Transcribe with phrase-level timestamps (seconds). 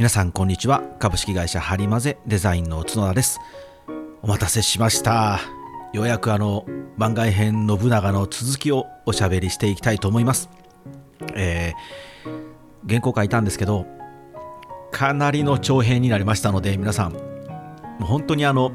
[0.00, 0.82] 皆さんこんにちは。
[0.98, 3.38] 株式会社ハリマゼデザインの角田です。
[4.22, 5.40] お待たせしました。
[5.92, 6.64] ようやくあの
[6.96, 10.48] 番外編信長の続きをおしゃべりしていきたいと思います。
[11.34, 13.84] えー、原稿書いたんですけど
[14.90, 17.12] かなりの長編になりましたので皆さん
[18.00, 18.72] 本当にあの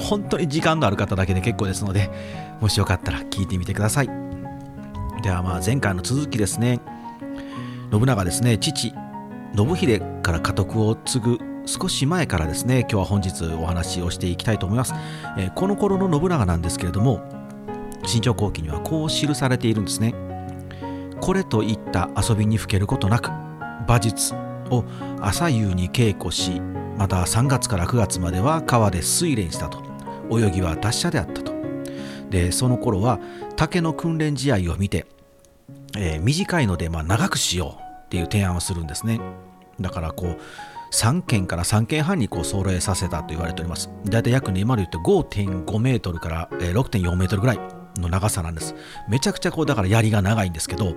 [0.00, 2.10] 本当に時間のある方だけで結構ですので
[2.60, 4.08] もしよかったら聞いてみてください。
[5.22, 6.80] ではまあ前回の続きですね。
[7.92, 8.58] 信長ですね。
[8.58, 8.92] 父
[9.56, 14.94] 信秀から家督を継ぐ少し前からですね今日は本日お話をしていきたいと思います、
[15.38, 17.22] えー、この頃の信長なんですけれども
[18.06, 20.14] 新潮後期にはこう記されているんですね。
[21.20, 23.30] これといった遊びにふけることなく
[23.86, 24.34] 馬術
[24.70, 24.84] を
[25.20, 26.60] 朝夕に稽古し
[26.96, 29.84] また3月から9月までは川で水練したと。
[30.28, 31.54] 泳ぎは達者であったと。
[32.30, 33.20] でその頃は
[33.56, 35.06] 竹の訓練試合を見て、
[35.96, 39.20] えー、短いのでま長くしようっていう提案をするんですね。
[39.80, 40.38] だからこう
[40.92, 43.90] 3件から3件半にこう揃えさせたと言われております。
[44.04, 47.60] だいたい約ね今で言って5.5メートルから6.4メートルぐらい
[47.98, 48.74] の長さなんです。
[49.08, 50.94] めちゃくちゃこうだから槍が長いんですけど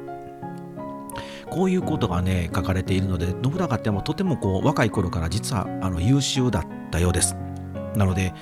[1.50, 7.36] こういうことがね書かれているので信長ってもとてもこう若い頃から実はあの優秀だったようです。
[7.96, 8.34] なので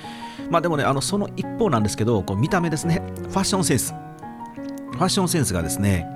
[0.50, 3.94] まあでもねあのその一方なんですけどこう見た目ですねファッションセンス。
[4.92, 6.06] ファッションセンスがですね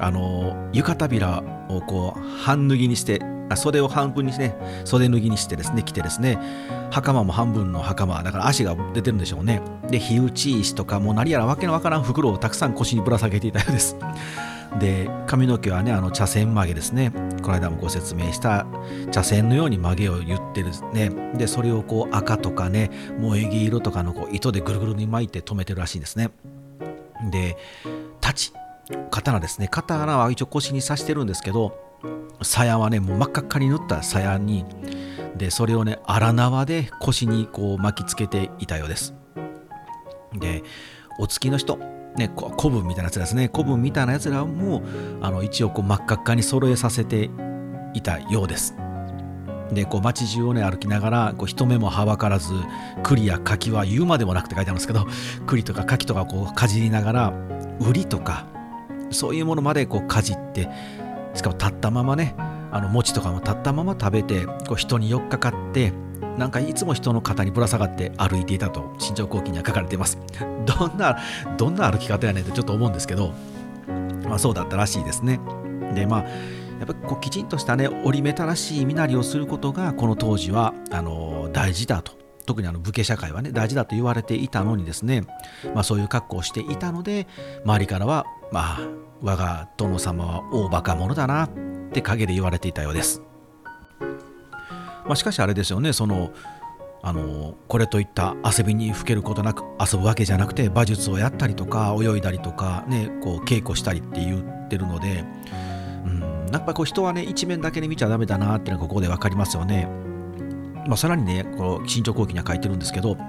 [0.00, 3.20] あの浴衣びらをこう半脱ぎにして
[3.56, 6.38] 袖を半分にしてね袖脱ぎにしてですね着てですね
[6.90, 9.60] 袴も半分の袴だから足が出てるんでしょうね。
[9.90, 13.96] で火打ち石とかもう何やらわけのわからん袋をたくさん腰にぶら下げていたようです。
[14.78, 17.10] で髪の毛はねあの茶筅曲げですね。
[17.42, 18.66] この間もご説明した
[19.10, 21.10] 茶筅のように曲げを言ってるね。
[21.36, 22.90] でそれをこう赤とかね
[23.20, 26.30] 萌え木色とかのこう糸でぐるぐるに巻いて留めてるらしいんですね。
[27.30, 27.56] で
[28.20, 29.68] 太刀刀ですね。
[29.68, 31.87] 刀は一応腰に刺してるんですけど
[32.42, 34.64] 鞘はねもう真っ赤っかに塗った鞘に
[35.36, 39.14] でそれをね荒縄で腰にこう巻きつけていたようです。
[40.34, 40.62] で
[41.18, 41.78] お付きの人
[42.16, 43.48] ね、古文みたいなやつですね。
[43.52, 44.82] 古文みたいなやつらも
[45.20, 47.30] あの一応こう真っ赤っかに揃えさせて
[47.94, 48.74] いたようです。
[49.72, 52.52] でこう街中をね歩きながらこう人目もはばからず
[53.02, 55.06] 栗や柿は言うまでもなくて書いてあるんですけど
[55.46, 57.32] 栗とか柿とかこうかじりながら
[57.80, 58.46] 売りとか
[59.10, 60.68] そういうものまでこうかじって
[61.38, 62.34] しかも立ったままね
[62.70, 65.92] あの餅とかも立ったまま食べてこう人に寄っかかって
[66.36, 70.18] なんかいつも人の肩にぶら下がって歩いていたと新潮後期には書かれています。
[70.66, 71.18] どんな
[71.56, 73.32] どんな歩き方やねんってちょっと思うんですけど
[74.28, 75.40] まあそうだったらしいですね。
[75.94, 82.18] でまあやっぱこうきちんとしたね折り目正しい身なりをすることがこの当時はあの大事だと。
[82.46, 85.24] 特にあの武家社会はね大事だと言われていたのにですね、
[85.74, 87.26] まあ、そういう格好をしていたので
[87.62, 88.80] 周りからはまあ
[89.22, 91.50] 我が殿様は大バカ者だなっ
[91.92, 93.22] て陰で言われていたようです。
[95.08, 96.32] まあ、しかしあれですよねその
[97.00, 105.24] あのこれといった遊びにふけることなく遊ぶわけじゃなくて馬術をやったりとか泳いだりとか、ね、こう稽古したりって言ってるので、
[106.04, 109.88] うん、やっぱこう人はね一面だけで見ちゃダメだなっていうのがここで分かりますよね。
[110.88, 113.24] まあ、さらにねこの新潮後期には書いてるんですけど、ま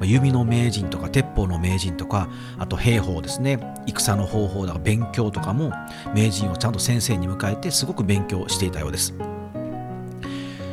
[0.00, 2.28] あ、弓の名人とか鉄砲の名人とか
[2.58, 5.72] あと兵法ですね戦の方法だから勉強とかも
[6.14, 9.12] 名人をちゃんと先生に迎えてすごく勉強していたようです。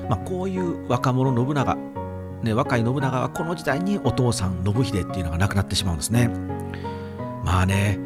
[0.09, 1.75] まあ、こういう若者信長、
[2.41, 6.29] ね、若い信長はこの時代にお父さん信秀っていうのが亡くなってしまうんですね。
[7.43, 7.99] まあね、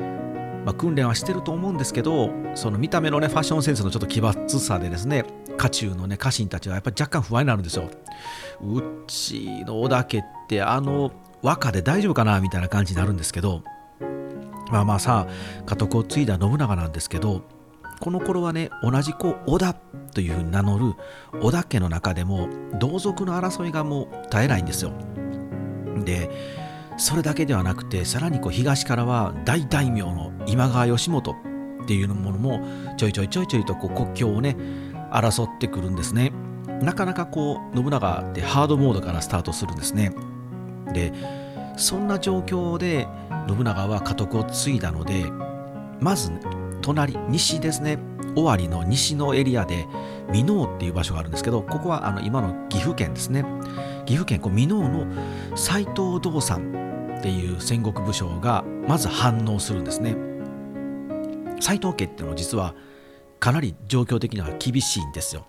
[0.66, 5.26] まあ、訓練はしてると思うんですけどその見た目のねファッションセンスのちょっと奇抜さでですね
[5.58, 7.90] 家中のね家臣たちはやっぱり若干不安になるんですよ。
[8.62, 13.64] うちの織田家ってあの和歌で大丈夫かなみたいな感じになるんですけど
[14.72, 15.28] まあまあさ
[15.66, 17.44] 家督を継いだ信長なんですけど
[18.00, 19.74] この頃はね同じ子織田
[20.14, 20.94] というふうに名乗る
[21.42, 22.50] 織田家の中でも
[22.80, 24.92] 同族の争いがもう絶えないんですよ。
[26.04, 26.30] で
[26.98, 31.36] それだけではなくてさらにこう東からは大大名の今川義元
[31.84, 34.56] っていうものもちょいちょいちょいちょいとこう国境をね
[35.14, 36.32] 争ってくるんですね。
[36.82, 40.14] なかなかこう信長ってハードモードからスタートするんですね。
[40.94, 41.14] で
[41.78, 43.08] そんな状況で
[43.48, 45.26] 信長は家督を継いだので
[46.00, 46.32] まず、
[46.82, 47.98] 隣西ですね
[48.36, 49.88] 尾張の西のエリアで
[50.32, 53.46] 箕面っていう場所があるんですけどここはあの今の岐阜県ですね
[54.06, 55.08] 岐阜県こう箕面の
[55.56, 60.18] 斎藤道三っていう戦国武将がまず反応するんですね
[61.62, 62.76] 斎藤家っていうのは実は
[63.44, 65.46] かなり状況的には厳しいんですよ。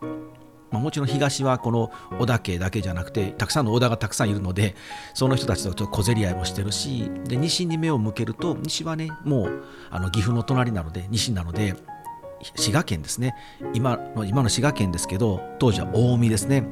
[0.72, 4.74] まあ、もちろん東はこの織田家だけじゃなくてたくさんの織田がたくさんいるので
[5.14, 11.76] その人たちとちょっと小競り合いもしてるしで西に目を向けると西はねもうあの岐阜の隣なので西なので
[12.56, 13.36] 滋賀県ですね。
[13.74, 16.64] 今の今の滋賀県ですけど当時は近江ですね。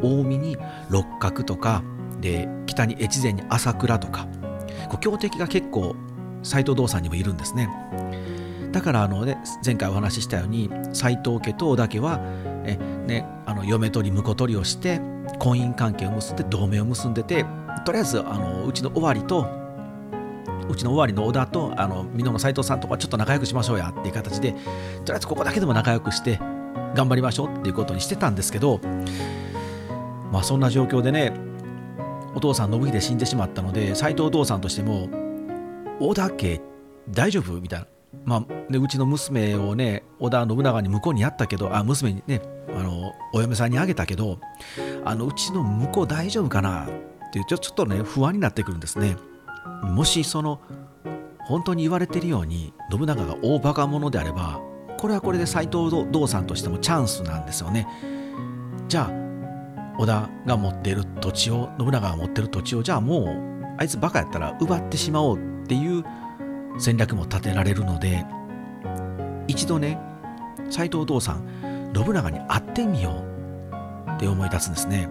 [0.00, 0.56] 近江に
[0.88, 1.82] 六角とか
[2.22, 4.26] で北に越前に朝倉とか。
[4.88, 5.94] こう強敵が結構
[6.42, 7.68] 斎藤道さんにもいるんですね。
[8.72, 12.20] だからあの、ね、前回お話ししたように斎藤家と織田家は
[12.64, 15.00] え、ね、あの嫁取り婿取りをして
[15.38, 17.44] 婚姻関係を結んで同盟を結んでて
[17.84, 19.46] とりあえずあのうちの尾張と
[20.68, 26.38] うちの尾張の織田とあの美濃の斎藤さんとかちょっと仲良くしましょうやっていう形でとりあえずここだけでも仲良くして
[26.94, 28.80] 頑張りましょうっていうことにしてたんですけど
[30.32, 31.34] まあそんな状況でね
[32.34, 35.10] お父さん信秀死んでしまったので斎藤お父さんとしても
[36.00, 36.60] 織田家
[37.10, 37.60] 大丈夫？
[37.60, 37.86] みたいな。
[38.24, 44.38] まあ、でうちの娘をね織田信長に向こうにやったけどあ娘にねあのお嫁さんにあげたけど
[45.04, 49.16] あのうちの向こう大丈夫かなっていうちょちょっとね不安になってくるんですね。
[49.82, 50.60] もしその
[51.40, 54.60] 本当に言われてるように信長が大バカ者であれば
[54.98, 57.88] これはこれで斎藤道さんとしてもチャンスなんですよね。
[58.88, 59.22] じゃあ
[59.98, 66.04] 織田が持っている土地を信長が持ってる土地をじゃあもうあいつバカやったら奪ってしまおうっていう
[66.78, 68.24] 戦略も立てられるので
[69.46, 69.98] 一度ね
[70.70, 73.24] 斎藤道さん信長に会ってみよ
[74.08, 75.08] うって思い出すんですね。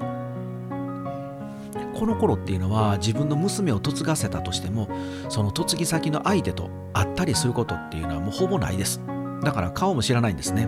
[1.93, 4.89] この頃っていうのは自分の娘を嫁がせたとしても
[5.29, 8.99] その嫁ぎ先の相手と会ったりすることっていうのはもうほぼないです。
[9.43, 10.67] だから顔も知らないんですね。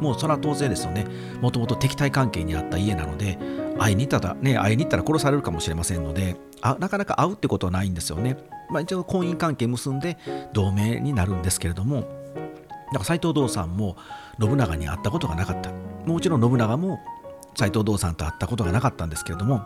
[0.00, 1.06] もうそれは当然ですよね。
[1.40, 3.38] もともと敵対関係にあった家なので
[3.78, 8.36] 会いに行ったらね会いに行ったら殺されるかもしれませんのであなかなか会うってことはないんですよね。
[8.70, 10.18] まあ、一応婚姻関係結んで
[10.52, 13.96] 同盟になるんですけれどもだから斎藤道さんも
[14.40, 15.70] 信長に会ったことがなかった。
[16.04, 17.00] もちろん信長も
[17.56, 19.62] 斎藤道さんと会ったことがなかったんですけれども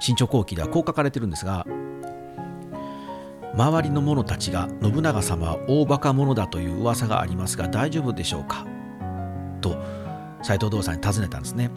[0.00, 1.66] 新潮後期ではこう書かれてるんですが
[3.54, 8.66] 周りの者たちが信長様は大バカ者だという噂がありますが大丈夫でしょうか？
[9.60, 9.76] と
[10.42, 11.70] 斎藤道さんに尋ねたんですね。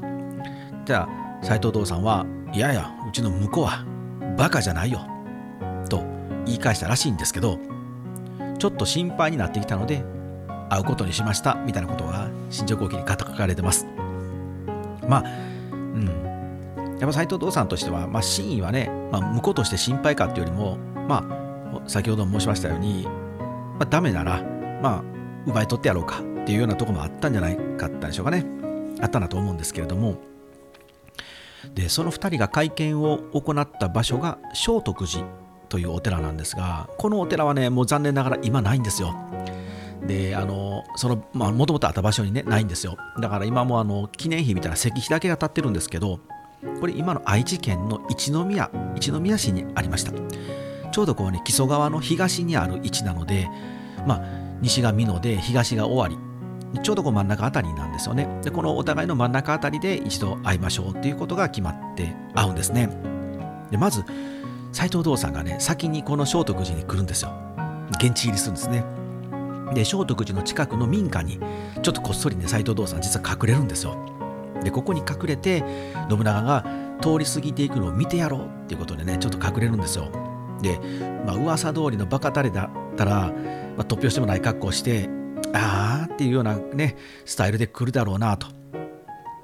[0.86, 3.86] じゃあ斎藤道さんはいやいやうちの婿は
[4.38, 5.06] バカじゃないよ。
[5.89, 6.04] と
[6.45, 7.60] 言い返したらしいんですけど
[8.57, 10.04] ちょっと心配になってきたので
[10.69, 11.56] 会うことにしました。
[11.56, 13.86] みたいなことが新庄後期に書かれてます。
[15.07, 15.24] まあ
[15.74, 16.06] うん。
[17.00, 20.78] やっぱ斎藤道さんとしては、まあ、真意はね、まあ、向こうとして心配かっていうよりも
[21.10, 21.44] まあ
[21.88, 24.42] 先ほども申しましたように、まあ、ダメなら
[24.81, 25.04] まあ
[25.48, 28.45] 奪い取ってやろうかっていうようなとこもあったんじゃないかったんでしょうかね。
[29.01, 30.18] あったんだと思うんですけれども。
[31.74, 35.25] でその2人が会見を行った場所が聖徳寺
[35.68, 39.16] というお寺なんですがこのお寺はねもう残念ながら今ないんですよ。
[40.06, 42.98] であのそのもともとあった場所にねないんですよ。
[43.19, 46.19] だから今もあの記念碑みたいな石碑だけが立ってるんですけど
[46.80, 50.12] これ今の愛知県の一宮一宮市にありました
[50.95, 53.50] ちょうどこうね木曽川の東にある位置なので
[54.07, 54.21] まあ
[54.62, 56.18] 西が美濃で東が尾張。
[56.83, 58.39] ちょうどこう真ん中あたりなんですよね。
[58.44, 62.88] でこのお互いの真ん中あたりで一度会いましょうっていうことが決まって会うんですね。
[63.71, 64.06] でまず
[64.71, 67.33] 斎藤道さんがね先にこの聖徳寺に来るんですよ。
[68.00, 68.86] 現地入りするんですね。
[69.74, 71.42] で聖徳寺の近くの民家に
[71.81, 73.97] ちょっとこっそりね斎藤道さん実は隠れるんですよ。
[74.63, 75.62] でここに隠れて
[76.09, 76.65] 信長が
[77.01, 80.34] 通り過ぎていくのを見てやろうっていうことでねちょっと隠れるんですよ。
[80.62, 80.80] で、
[81.25, 83.34] まあ噂通りのバカタレだったら、
[83.78, 85.10] まあ、突拍してもない格好をして
[85.54, 88.48] ああっていうようなねスタイルで来るだろうなと。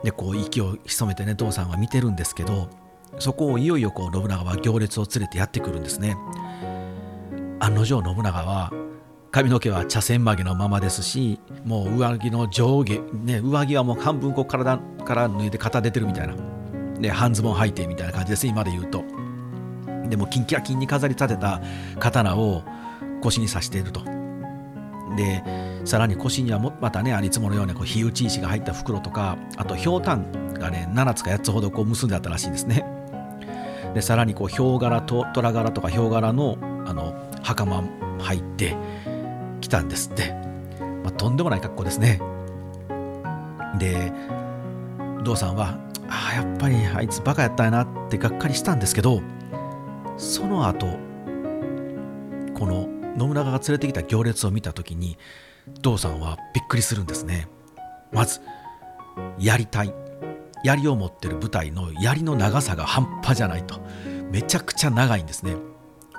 [0.04, 2.70] でこう息を潜めてね道さんは見てるんですけど
[3.20, 6.18] そこをいよいよこう信長は行列を連れてやってくるんですね。
[7.60, 8.72] 案の定信長は
[9.32, 16.36] 髪の毛は茶筅曲げのままですしもう上着の上下、ね、上着はもう半分こう体から脱いで肩出てるみたいな。
[17.00, 19.04] で半ズボン履いてみたいな感じです今で言うと。
[20.12, 21.62] でもキンキラキンに飾り立てた
[21.98, 22.64] 刀を
[23.22, 24.02] 腰に刺していると。
[25.16, 25.44] で
[25.84, 32.86] さらに腰にはもまたねあいつものようにこう火打ち石が入った袋とかあとひょうたんがね7つか8つほどこう結んであったらしいんですね。
[33.94, 37.84] でさらにこうヒョウ柄と虎柄とかヒョウ柄のあの袴
[38.20, 38.76] 入って
[39.62, 40.34] きたんですって、
[41.04, 42.20] まあ、とんでもない格好ですね。
[43.80, 44.12] で
[45.24, 45.78] 道さんは
[46.10, 49.22] ああやっぱりあいつバカやったんやなってがっかりしたんですけど
[50.18, 50.88] その後
[52.58, 52.88] この
[53.18, 55.18] 信長が連れてきた行列を見た時に
[55.82, 57.48] 道さんはびっくりするんですね。
[58.12, 58.42] まず
[59.40, 59.94] やりたい。
[60.64, 63.82] 槍を持ってる部隊の槍の長さが半端じゃないと。
[64.32, 65.56] めちゃくちゃ長いんですね。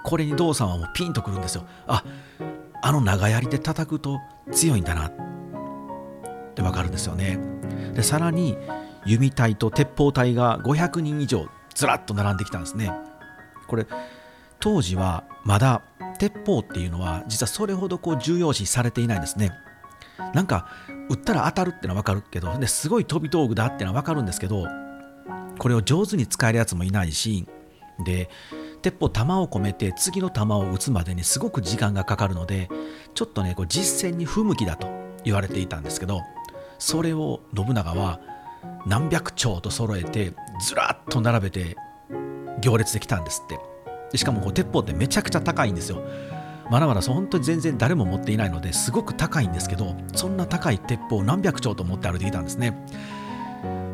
[0.04, 1.64] これに道さんはもうピンとくるんですよ。
[1.86, 2.04] あ
[2.82, 4.18] あの長槍で叩くと
[4.50, 5.08] 強いんだな。
[5.08, 5.12] っ
[6.54, 7.38] てわかるんですよね。
[7.94, 8.56] でさらに
[9.06, 12.92] 弓隊と鉄砲隊が500人以上ずらっと並んできたんですね。
[13.66, 13.86] これ
[14.60, 15.82] 当時はまだ
[16.18, 19.50] 鉄砲っていうのは実はそれほどこう重要視されていないんですね。
[20.34, 20.68] なんか
[21.08, 24.66] 撃ったら当たるってのは分かるけどですごい飛び道具だってのは分かるんですけど
[25.58, 27.46] これを上手に使えるやつもいないし
[28.04, 28.30] で
[28.82, 32.68] 鉄砲弾を込めて次の弾を撃つまでにすごく時間がかかるので
[33.14, 34.88] ちょっとねこう実戦に不向きだと
[35.24, 36.20] 言われていたんですけど
[36.78, 38.20] それを信長は
[38.86, 41.76] 何百丁と揃えてずらっと並べて
[42.62, 43.58] 行列できたんですって。
[44.10, 46.02] でしかもこう鉄砲ってめちゃくちゃ高いんですよ。
[46.70, 52.70] まだまだ本当に全然誰も持っていないのですごく高いんですけどそんな高い鉄砲何百丁と持って歩いていたんですね。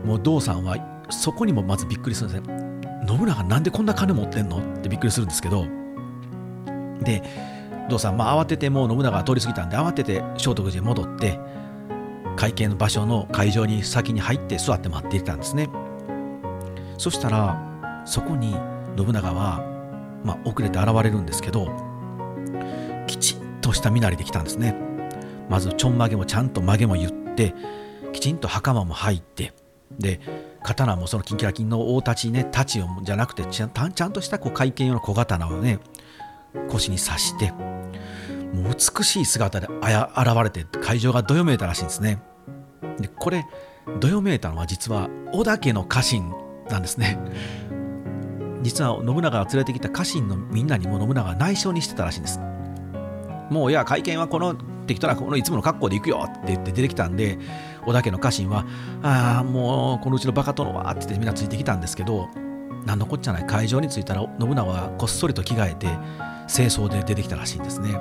[0.04, 0.76] もう道さんは
[1.10, 2.78] そこにもまずびっくりするんですね。
[3.08, 4.58] 信長なんでこんな金持ってんの？
[4.58, 5.66] ってびっくりするんですけど。
[7.02, 7.22] で
[7.88, 11.38] 道さん、まあ、慌ててもう信長が通り過ぎたんで慌てて聖徳寺に戻って
[12.36, 15.68] 会見の場所の会場に先に入って座って待っていたんですね。
[16.98, 17.64] そしたら
[18.08, 18.56] そこに
[18.96, 19.62] 信長は、
[20.24, 21.68] まあ、遅れて現れるんですけど
[23.06, 24.74] きちっとした身なりで来たんですね。
[25.48, 27.54] まずちょんまげもちゃんと曲げも言って
[28.12, 29.52] きちんと袴も入って
[29.98, 30.20] で
[30.62, 35.78] 刀もそのキンキラキンの大太刀ね太刀をじゃなくてちゃちゃんとしたこう会見用の小刀をね
[36.68, 42.22] 腰に刺してもう美しい姿であや現れて会場がどよめいたらしいんですね。
[42.98, 43.46] でこれ
[44.00, 46.34] どよめいたのは実は織田家の家臣
[46.68, 47.18] なんですね。
[48.62, 52.40] 実は信長が連れてきた家臣のみんなにも信長が内緒にしてたらしいんです。
[53.50, 54.54] もういや会見はこの
[54.86, 57.38] 適当なこのいつもの格好で行くよって言って出てきたんで
[57.84, 58.66] 織田家の家臣は
[59.02, 62.28] ああもうこのうちのバカ殿はって言ってみんなついてきたんですけど
[62.84, 63.46] 何のこっちゃない。
[63.46, 65.86] 会場に着いたら信長はこっそりと着替えて
[66.46, 67.92] 清掃で出てきたらしいんですね。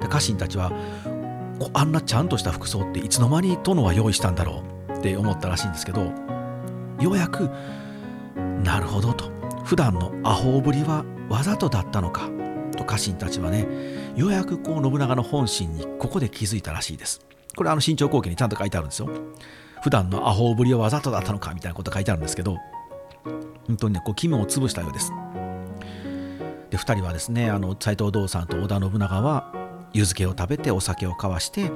[0.00, 0.72] で家臣たちは
[1.74, 6.12] あんなちゃんとした服装っていつの間に殿は用意したんだろうって思ったらしいんですけど
[7.00, 7.50] ようやく
[8.64, 9.39] なるほどと。
[9.70, 12.28] 普段のアホぶりはわざとだったのか？
[12.76, 13.68] と家臣たちはね
[14.16, 17.24] ようやくこう信長の本心にここで気づいたらしいです。
[17.54, 19.08] これあの新潮後期にちゃんと書いてあるんですよ。
[19.80, 22.56] 普段のアホぶりはわざとだったのかみたいなこと書いてあるんですけど
[23.68, 25.12] 本当にねこう肝を潰したようです。
[26.70, 29.52] で2人はですねあの斎藤道さんと織田信長は
[29.92, 31.70] 湯漬けを食べてお酒を交わして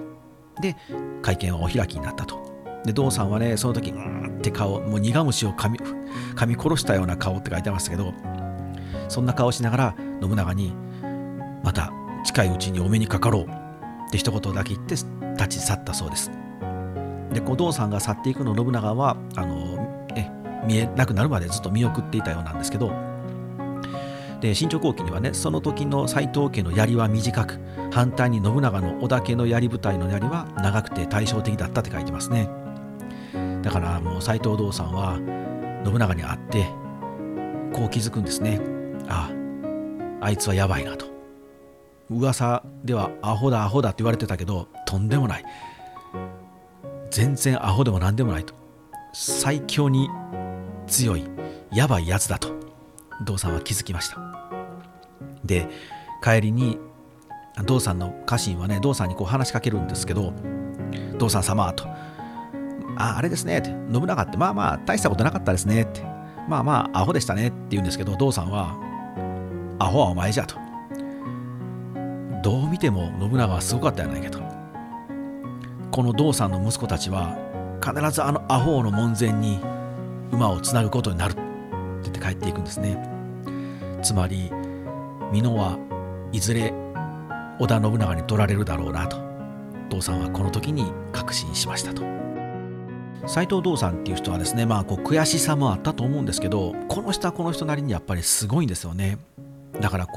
[0.60, 0.74] で
[1.22, 2.53] 会見はお開きになったと。
[2.84, 8.12] で道さんはねその時うんって顔もう苦虫を噛み噛み殺したような顔って書いてましたけど
[9.08, 10.74] そんな顔しながら信長に
[11.62, 11.92] また
[12.24, 16.30] 近いうちにお目にかかろうって一言だけ言って立ち去ったそうです。
[17.32, 20.30] で小道さんが去っていくの信長はあのえ
[20.66, 22.92] 見えなくなるまでずっと見送っていたようなんですけど
[24.40, 27.58] で新潮後期にはねその時の斎藤家の槍は短く
[27.92, 32.63] 反対に信長の織田家の槍部隊の槍は長くて対照的だったって書いてますね。
[33.64, 35.16] だからもう斎藤道さんは
[35.84, 36.66] 信長に会って
[37.72, 38.60] こう気づくんですね。
[39.08, 39.30] あ
[40.20, 41.06] ああいつはやばいなと。
[42.10, 45.44] 噂ではアホだアホだって言われてたけどとんでもない。
[47.10, 48.54] 全然アホでも何でもないと。
[49.14, 50.10] 最強に
[50.86, 51.24] 強い
[51.72, 52.52] やばいやつだと。
[53.24, 54.18] 道さんは気づきました。
[55.42, 55.68] で
[56.22, 56.78] 帰りに
[57.64, 60.34] 道さんの家臣はね道さんにこう話しかけるんですけど
[61.16, 61.88] 道さん様と。
[62.96, 63.58] ああれですね。
[63.58, 65.82] って信長ってまあまあ大したことなかったですね。
[65.82, 66.02] って。
[66.48, 68.76] まあまあアホでしたねって言うんですけど道さんは
[69.78, 70.56] アホはお前じゃと。
[72.42, 74.38] どう見ても信長はすごかったやないけど
[75.90, 77.38] この道さんの息子たちは
[77.82, 79.58] 必ずあのアホの門前に
[80.30, 81.32] 馬をつなぐことになる。
[81.32, 81.40] って
[82.02, 82.98] 言って帰っていくんですね。
[84.02, 84.50] つまり
[85.32, 85.78] 美濃は
[86.32, 86.74] いずれ
[87.58, 89.16] 織田信長に取られるだろうなと。
[89.88, 92.02] 道さんはこの時に確信しましたと。
[93.26, 99.18] 斎藤道さんっていう人はですねまあこう悔しさもあったと思うんですけどこの人はこの人なりにやっぱりすごいんですよね。
[99.80, 100.12] だからこ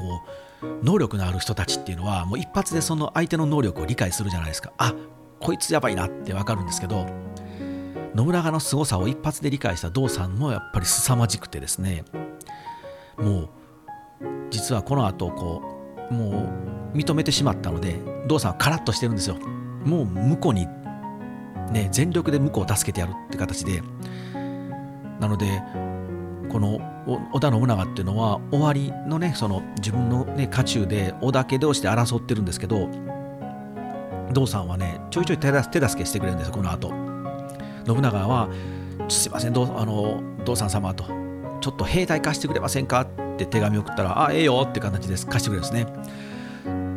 [0.62, 4.72] う能力のある人たちっていうのはもう一発でその相手の能力を理解するじゃないですか。
[4.78, 4.94] あ
[5.40, 7.06] こいつやばいなってわかるんですけど
[8.16, 12.04] 信長の凄さを一発で理解した道さんもやっぱり凄まじくてですね。
[13.16, 13.48] もう
[14.50, 15.62] 実はこの後こ
[16.10, 16.50] うも
[16.94, 19.36] う認めてしまったので道さんはカラッとしてるんですよ。
[19.84, 20.66] もう向こうに
[21.72, 23.82] ね全力で向こうを助けてやるって形で。
[25.20, 25.62] なので
[26.48, 26.80] この
[27.32, 32.88] 織田信長っていうのは終わりのねその自分のね家中で織田家同士で争ってるんですけど
[34.32, 36.90] 道さんはねちょいちょい手助けしてくれるんですよこの後。
[37.86, 38.48] 信長は
[39.08, 41.04] 「すいませんどあの道さん様」と
[41.60, 43.06] 「ちょっと兵隊貸してくれませんか?」っ
[43.36, 45.26] て手紙送ったら「あええよ」って形です。
[45.26, 45.86] 貸してくれるんですね。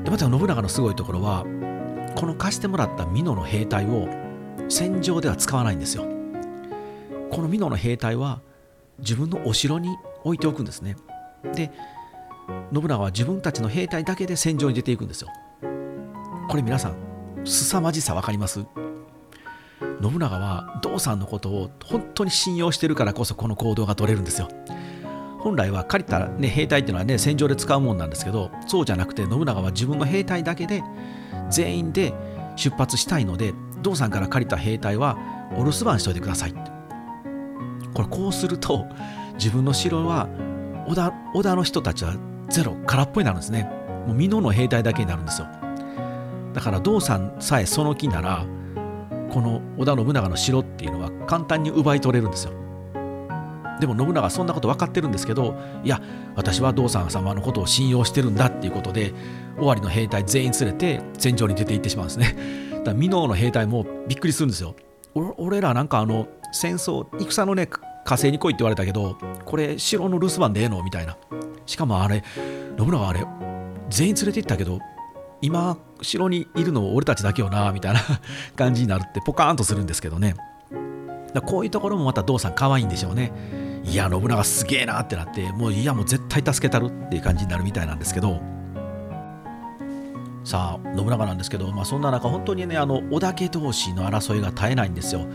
[0.04, 1.46] でまた信長のすごいところは
[2.16, 4.08] この貸してもらった美濃の兵隊を
[4.72, 6.06] 戦場では使わないんですよ。
[7.30, 8.42] この美濃の兵隊は
[9.00, 9.90] 自分のお城に
[10.24, 10.96] 置いておくんですね。
[11.54, 11.72] で
[12.74, 15.28] 信長は自分たちの兵隊だけで戦場に出ていくんですよ。
[16.50, 16.96] これ皆さん
[17.46, 18.66] 凄まじさ分かります？
[20.02, 24.48] 信長は道さんのことを本当に信用してるからこそこの行動が取れるんですよ。
[25.40, 30.84] 本来は借りた、ね、兵隊っていうのはね戦場で使うもんなんですけどそうじゃなくて信長は自分の兵隊だけで
[31.50, 32.14] 全員で
[32.56, 35.18] 出発したいので道さんから借りた兵隊は
[35.54, 36.54] お留守番しといてください
[37.94, 38.88] これこうすると
[39.36, 40.30] 自分の城は
[40.88, 42.16] 織田織田の人たちは
[42.50, 43.64] ゼロ空っぽになるんですね。
[44.08, 45.48] もう美濃の兵隊だけになるんですよ。
[46.54, 48.46] だから道さんさえその気なら
[49.30, 52.54] この織田信長の城っていうのは簡単に奪い取れるんですよ。
[53.80, 56.00] でも信長はそんなこと分かってるんですけどいや
[56.36, 59.12] 私は道さん様のことを信用してるんだっていうことで
[59.58, 62.71] 尾張の兵隊全員連れて戦場に出て行ってしまうんですね。
[62.82, 64.76] だから美濃の兵隊もびっくりするんですよ。
[65.38, 71.18] 俺らなんかあの戦争戦のね火星に来いって言われたけどこれ城の留守番でええのみたいな。
[71.66, 72.24] しかもあれ
[72.78, 73.26] 信長あれ
[73.90, 74.80] 全員連れて行ったけど
[75.42, 78.02] 今城にいるの俺たちだけよなみたいな
[78.56, 80.36] 感じになるってポカーンとするんですけどね。
[81.46, 83.32] こういうところもまた道さん可愛いんでしょうね。
[83.84, 88.61] いや信長すげえなってなってもういやもう絶対助けたるっていう感じになるみたいなんですけど。
[90.44, 95.28] さあ信長なんですけど、まあ、そんな中本当にねあの織田家同士の争いが絶えないんですよ。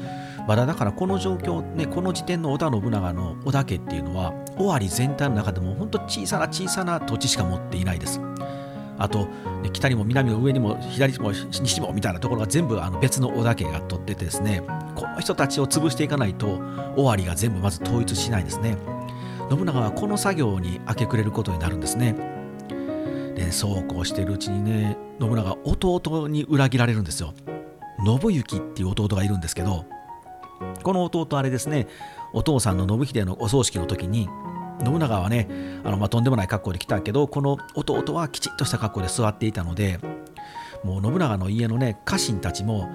[0.49, 8.21] まだだからこの状況ねこの時点の織田信長の織田家っていうのは尾張全体の中でも本当小さな小さな土地しか持っていないです。
[8.99, 9.27] あと、
[9.63, 14.63] ね、北にも南も上にも左にも西もみたいなところが全部あの別の織田家が取っててですね
[14.95, 16.61] この人たちを潰していかないと
[16.97, 18.77] 尾張が全部まず統一しないですね。
[19.51, 22.36] 信長はこの作業に明け暮れることになるんですね。
[23.37, 27.35] でそうこうしているうちにね信長弟に裏切られるんですよ。
[27.99, 29.85] 信行っていう弟がいるんですけど
[30.83, 31.87] この弟あれですね
[32.33, 34.29] お父さんの信秀のお葬式の時に
[34.85, 35.49] 信長はね
[35.85, 39.99] あの、まあ、とんでもない格好で来たけどこの弟はきちっとした格好で座っていたので
[40.85, 42.91] もう信長の家のね家臣たちも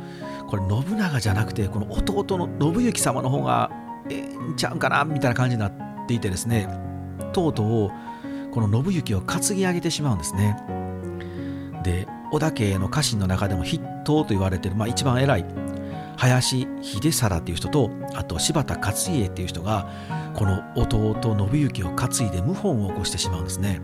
[0.47, 3.71] これ信長じゃなくてこの弟の信行様の方が
[4.09, 6.67] ええんちゃうかなみたいな感じになっていてですね
[7.33, 7.91] とうとう
[8.51, 10.57] この信行を担ぎ上げてしまうんですね。
[11.83, 15.45] で織田家の家臣の中でも筆頭と言われてる、まあ、一番偉い
[16.17, 19.89] 林秀貞っていう人とあと柴田勝家っていう人が
[20.35, 23.81] この弟信行を担いで謀反を起こしてしまうんですね。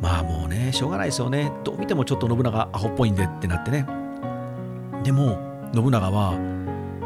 [0.00, 1.52] まあもうねしょうがないですよね。
[1.64, 3.86] どう見てもちょっと信長アホっぽいんでってなってね。
[5.02, 5.38] でも
[5.74, 6.34] 信長は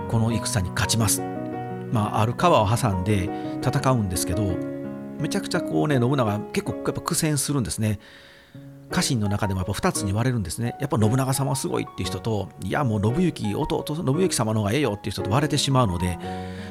[0.09, 1.23] この戦に勝ちます。
[1.93, 3.31] まあある川を挟んで
[3.63, 4.76] 戦うんですけど
[5.21, 7.99] めちゃくちゃこうね信長結構やっぱ苦戦するんですね
[8.91, 10.77] 家臣の中でもやっぱ2つに割れるんですね。
[10.81, 16.19] やっぱ信長様すごいっていう人と、いやもう信行、弟、信行様の方がええよっていう人と割れてしまうので、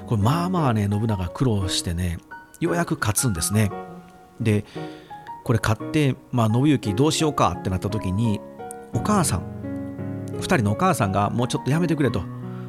[0.07, 2.17] これまあまあね、信長苦労してね、
[2.61, 3.69] ようやく勝つんですね。
[4.39, 4.63] で、
[5.43, 8.39] これ勝って、まあ、信行どうしようかってなった時に、
[8.93, 9.41] お母さん、
[10.37, 12.21] 2人のお母さんがもうちょっとやめてくれと。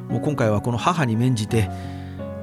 [0.09, 1.69] もう今回はこの母に免じて、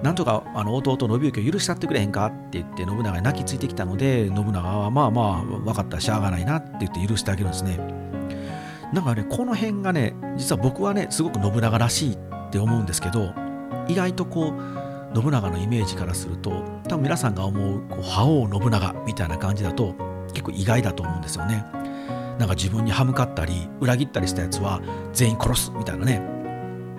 [0.05, 7.79] なんとかあの弟信行を許しちゃってくれへんかって言って信長に泣きついてきたので信長はまあまあ分かったしゃあがないなって言って許してあげるんですね。
[8.93, 12.19] なんかねこの辺がね実は僕はねすごく信長らしいっ
[12.51, 13.33] て思うんですけど
[13.89, 19.95] 意外とこう信長のイメージからすると多分皆さんが思うこう覇王信長みたいな感じだと
[20.35, 21.65] 結構意外だと思うんですよね。
[22.39, 24.83] なんか自分に歯向かったり裏切ったりしたやつは
[25.15, 26.21] 全員殺すみたいなね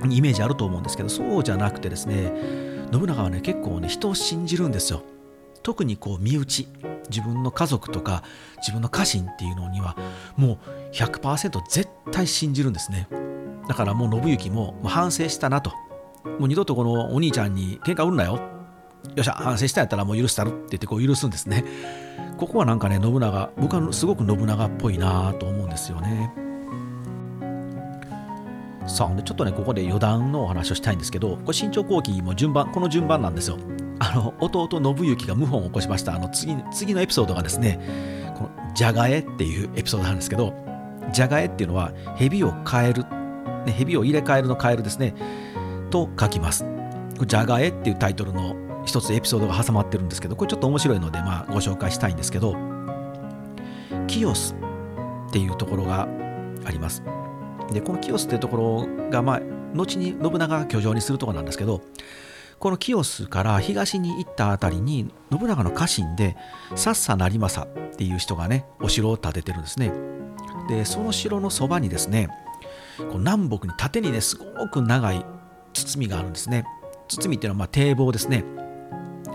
[0.10, 2.65] イメージあると思うんですけどそうじゃなくてですね
[2.96, 5.04] 信長はね結構ね人を信じるんですよ。
[5.64, 6.68] 特にこう身内
[7.10, 8.24] 自分の家族とか
[8.58, 9.98] 自分の家臣っていうのには
[10.38, 10.60] も
[10.92, 13.08] う100%絶対信じるんですね。
[13.68, 15.72] だからもう信行も反省したなと。
[16.40, 18.40] もう二度とこのお兄ちゃんに喧嘩売るなよ。
[19.16, 21.64] よっしゃ反省したんやったらもう許したるって言ってこう許すんですね。
[22.38, 26.45] ここはなんかね信長僕はすごく信長っぽいなと思うんですよね。
[28.88, 33.58] さあ、でちょっとね、ここで余談のお話をしたいんですけど、これ、新潮後期も順番、この順番なんですよ。
[34.00, 36.16] あの、弟信行が謀反を起こしました。
[36.16, 37.80] あの、次、次のエピソードがですね、
[38.36, 40.54] この、じゃがえっていうエピソードなんですけど、
[41.12, 43.04] じゃがえっていうのは、蛇を変える、
[43.66, 45.16] ね、蛇を入れ替えるの変えるですね、
[45.90, 46.66] と書きます。
[47.26, 52.56] じゃがえっていうタイトルの一つエピソードが挟まってるんですけど、これちょっと面白いので、まあ、ご紹介したいんですけど、
[54.08, 54.56] キヨス
[55.30, 56.08] っていうところが
[56.66, 57.04] あります。
[57.72, 59.42] でこの清須っていうところが、まあ、
[59.74, 61.82] 後に信長が居城にするところなんですけど
[62.60, 66.38] この清須から東に行ったあたりに信長の家臣で
[66.76, 69.92] さっさ成政っていう人がねお城を建ててるんですね。
[70.70, 72.30] でその城のそばにですね
[72.98, 75.26] こう南北に縦にねすごく長い
[75.74, 76.66] 包みがあるんですね。
[77.08, 78.46] 包みっていうのはまあ堤防ですね。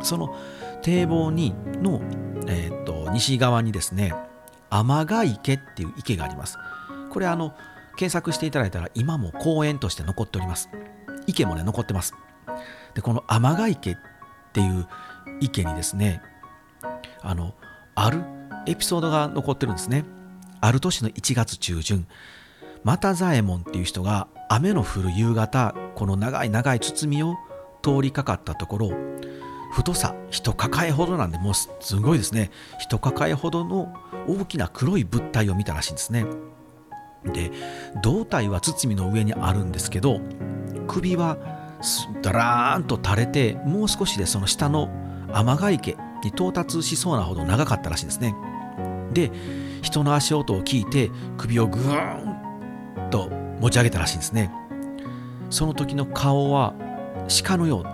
[0.02, 0.34] その
[0.82, 2.00] 堤防にの、
[2.46, 4.14] えーと、西側にですね
[4.70, 6.56] 天ヶ池っていう池があります。
[7.10, 7.54] これあの
[8.00, 10.70] 検索していただいたら今も公園として残っております。
[11.26, 12.14] 池もね残ってます。
[12.94, 13.96] でこの天ヶ池っ
[14.54, 14.88] ていう
[15.42, 16.22] 池にですね
[17.20, 17.54] あの
[17.94, 18.22] ある
[18.66, 20.06] エピソードが残ってるんですね。
[20.62, 22.06] ある年の1月中旬。
[22.84, 27.36] 又左衛門っていう人が雨の降る夕方この長い長い包みを
[27.82, 28.92] 通りかかったところ
[29.74, 32.50] 太さ一抱えほどなんでもうすごいですね。
[32.78, 33.92] 一抱えほどの
[34.26, 36.24] 大きな黒い物体を見たらしいんですね。
[37.24, 37.50] で
[38.02, 40.20] 胴体は包の上にあるんですけど
[40.88, 41.36] 首は
[42.22, 44.90] だらーんと垂れてもう少しでその下の
[45.32, 48.34] 天ヶ池に到達しそうなほど長かったらしいんですね。
[49.12, 49.30] で
[49.82, 53.30] 人の足音を聞いて首をぐーんと
[53.60, 54.52] 持ち上げたらしいんですね。
[55.48, 56.74] その時の顔は
[57.44, 57.84] 鹿のよう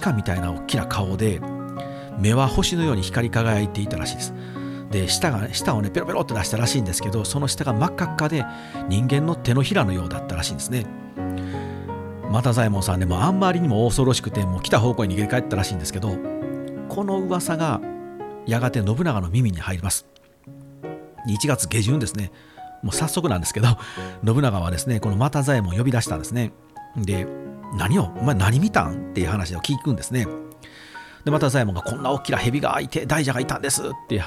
[0.00, 1.40] 鹿みたいな大きな顔で
[2.18, 4.34] 目は星のように光り輝いていたらしいです。
[4.90, 8.44] で舌が舌をねペロペロって出したらしいんですけどその舌が真っ赤っかで
[8.88, 10.86] 人間の手のひらのようだったらしいんですね。
[12.30, 16.16] 又左衛門さんでもあんまりにも恐ろしくてもう来た方向に逃げ帰ったらしいんですけど
[16.88, 17.80] この噂が
[18.46, 20.06] やがて信長の耳に入ります。
[21.26, 22.32] 1月下旬ですね。
[22.82, 23.66] もう早速なんですけど
[24.24, 26.52] 信長はですねこの又左衛門を呼び出したんですね。
[26.96, 27.26] で
[27.76, 28.04] 何を？
[28.16, 29.10] お前何見たん？
[29.10, 30.26] っていう話を聞くんですね。
[31.28, 33.82] で又左衛門がこんな大きな蛇がいて大蛇がいたんです。
[33.88, 34.22] って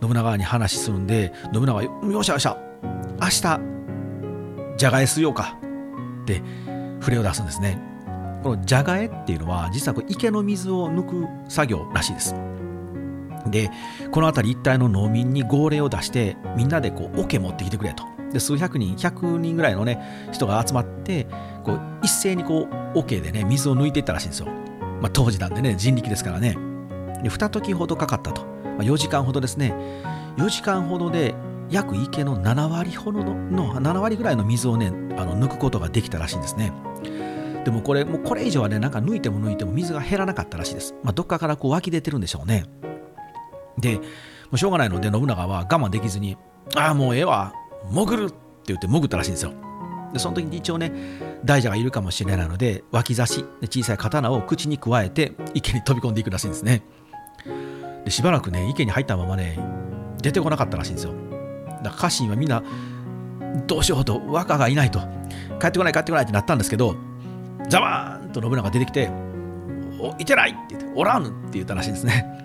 [0.00, 1.90] 信長に話するんで信長はよ
[2.20, 2.56] っしゃよっしゃ
[3.20, 3.60] 明日
[4.76, 5.58] じゃがえすようか。
[6.22, 6.40] って
[7.00, 7.78] 触れを出すんですね。
[8.42, 12.34] このじゃがえっていうのは実はこれ池の水を抜く作業らしいです。
[13.46, 13.70] で
[14.10, 18.04] この辺り一帯の農民に号令を出してみんなでこう桶持ってきてくれと。
[18.32, 21.26] で数百人100人ぐらいのね人が集まって
[21.64, 24.48] こう一斉にこう桶でね水を抜いていったらしいんですよ、
[25.04, 26.54] まあ、当時なんでね人力ですからね。
[27.22, 29.74] で2時ほどかかったと、まあ、4時間ほどですね。
[30.38, 31.34] 4時間ほどで
[31.68, 34.86] 約池の7割ほどのの7割ぐらいの水をね
[35.18, 36.72] あの抜くことができたらしいんですね。
[37.66, 42.64] でもこれもうこれ以上はねなんか抜いても抜いても水が減らなかったらしいです、まあ、どっかからこう湧き出てるんでしょうね。
[43.76, 44.02] で、も
[44.52, 46.38] うしょうがないので信長は我慢できずに、
[46.76, 47.52] ああ、もうええわ、
[47.90, 48.36] 潜るって
[48.68, 49.52] 言って潜ったらしいんですよ。
[50.14, 50.92] で、その時に一応ね、
[51.44, 56.82] 大蛇がいるかもしれないので、脇差し、小さい刀を口にくわえて池に飛び込んでいくらしいんですね。
[58.04, 59.58] で、しばらくね、池に入ったままね、
[60.22, 61.12] 出てこなかったらしいんですよ。
[61.82, 62.62] だから家臣はみんな、
[63.66, 65.00] どうしようと、若がいないと、
[65.60, 66.96] 帰ってこない帰ってこないってなったんですけど、
[67.68, 69.10] ザバーンと信長が出てきて、
[70.00, 72.44] おいてないって言って、おらぬって言ったらしいんですね。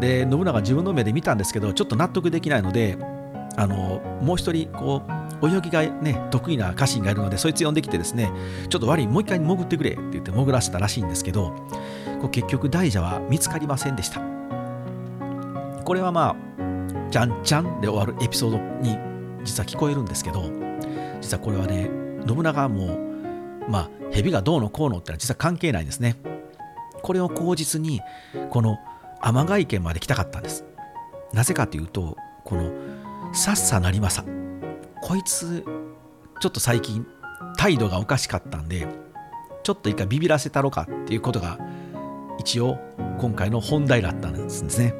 [0.00, 2.98] で信長自分の目で見たんですけどちょっと納得できないので
[3.56, 5.02] あのもう一人こ
[5.42, 8.30] う泳ぎがね得意な家臣がいるのでそいつ呼んできてですね
[8.68, 11.50] ちょっと悪いもう一回潜ってくれって言って潜らせたらしいんですけど
[12.20, 14.20] こう結局大蛇は見つかりませんでした。
[15.84, 18.96] これはまあじゃんじゃんで終わるエピソードに
[19.44, 20.48] 実は聞こえるんですけど
[21.20, 21.90] 実はこれはね
[22.26, 26.16] 信長はもうまあ蛇がどうのこうのってのは実は関係ないんですね。
[27.02, 28.00] これを口実に
[28.50, 28.78] この
[29.20, 30.64] 天ヶ池まで来たかったんです。
[31.32, 32.70] なぜかというとこの
[33.32, 34.24] さっさなりまさ。
[35.00, 35.64] こいつ
[36.40, 37.06] ちょっと最近
[37.56, 38.86] 態度がおかしかったんで
[39.62, 41.58] ちょっと一回ビビらせたろかっていうことが
[42.38, 42.78] 一応
[43.18, 44.94] 今回の本題だったんですね。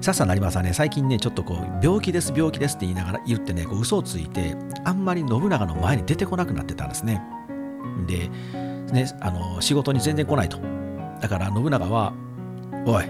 [0.00, 0.72] さっさなりまさね。
[0.72, 7.22] 最近ねちょっとこう病気です病気ですって言いながら言ってねこう嘘をついてあんまり信長の前に出てこなくなってたんですね。
[8.06, 8.28] で
[8.92, 10.58] ねあの仕事に全然来ないと。
[11.20, 12.12] だから信長は
[12.84, 13.04] おい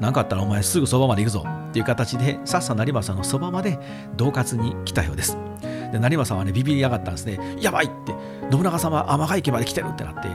[0.00, 1.63] 何かあったらお前すぐそばまで行くぞ。
[1.74, 3.80] っていう形でさっさ成政のそばまで
[4.16, 5.36] 恫喝に来たようです。
[5.90, 7.40] で成政はねビビりやがったんですね。
[7.60, 8.14] やばいって。
[8.48, 10.28] 信長様天ヶ池まで来てるってなって。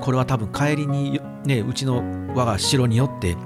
[0.00, 2.02] これは多分帰りにねうちの
[2.34, 3.36] 我が城によって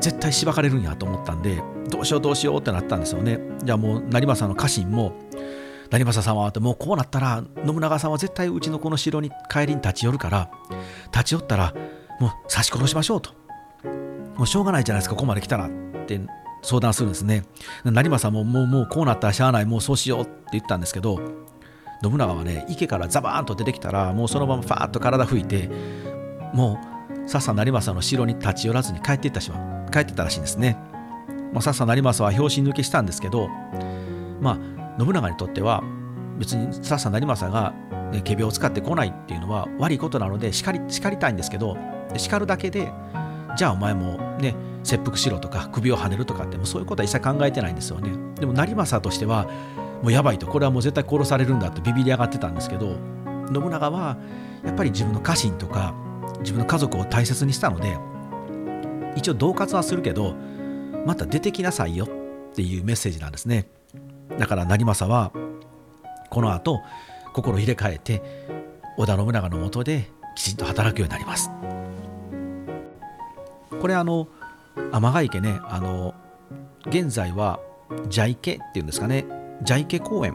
[0.00, 3.40] 絶対しばかれるんやと思ったんでどうしようどうしようってなったんですよね。
[3.64, 5.12] じゃあもう成政の家臣も
[5.90, 10.50] 成政様はってもうこうなったら信長さんは絶対うちのこの城に帰りに立ち寄るから
[11.12, 11.74] 立ち寄ったら
[12.20, 13.32] もう刺し殺しましょうと。
[14.36, 15.70] もうしょうがないじゃないですかここまで来たらっ
[16.06, 16.20] て
[16.62, 17.44] 相談するんですね。
[17.84, 21.20] 成政ももうもうこうなったらしゃあないもうそうしようって言ったんですけど
[22.02, 25.70] 信長はね池からザバーンと出てきたらもうそのままファーッと体拭いて
[26.54, 26.78] も
[27.26, 29.50] うさっさ成政の城に立ち寄らずに帰っていったし
[29.92, 30.76] 帰ってたらしいんですね、
[31.52, 33.48] まあ、さっさ成政は拍子抜けしたんですけど
[34.40, 35.82] まあ信長にとっては
[36.38, 37.74] 別にさっさ成政が、
[38.12, 41.76] ね、仮病を使ってこないっていうのは悪いことなので叱り叱りたいんですけど
[42.16, 42.92] 叱るだけで
[43.56, 48.10] じゃあお前もね切腹しろとか首をはねるとかってもうそういうことは一切考えてないんですよね。
[48.36, 49.46] でも成政としては
[50.02, 52.96] もうやばいとこれはもう絶対殺されるんだってビビり上がってたんですけど
[53.52, 54.16] 信長は
[54.64, 55.94] やっぱり自分の家臣とか
[56.40, 57.98] 自分の家族を大切にしたので
[59.16, 60.34] 一応恫喝はするけど
[61.04, 63.66] また出てきなさいよっていうメッセージなんですね。
[64.38, 65.32] だから成政は
[66.30, 66.80] この後
[67.34, 68.22] 心入れ替えて
[68.96, 71.50] 織田信長のもとできちんと働くようになります。
[73.80, 74.28] これあの
[74.92, 76.14] 天ヶ池ねあの
[76.86, 77.60] 現在は
[78.08, 79.24] ジャイケっていうんですかね
[79.62, 80.34] ジャイケ公園。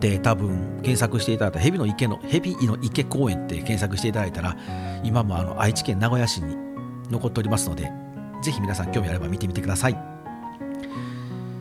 [0.00, 4.56] で多分検索していただいた蛇の池の蛇の池公園って検索していただいたら
[5.04, 6.56] 今もあの愛知県名古屋市に
[7.10, 7.92] 残っておりますので
[8.42, 9.98] ぜひ皆さん興味あれば見てみてください。